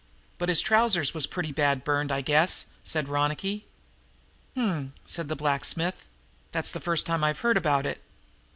"But 0.39 0.49
his 0.49 0.61
trousers 0.61 1.13
was 1.13 1.27
pretty 1.27 1.51
bad 1.51 1.83
burned, 1.83 2.11
I 2.11 2.21
guess," 2.21 2.65
said 2.83 3.07
Ronicky. 3.07 3.65
"H 4.57 4.57
m," 4.57 4.93
said 5.05 5.29
the 5.29 5.35
blacksmith, 5.35 6.07
"that's 6.51 6.71
the 6.71 6.79
first 6.81 7.05
time 7.05 7.23
I've 7.23 7.41
heard 7.41 7.55
about 7.55 7.85
it." 7.85 8.01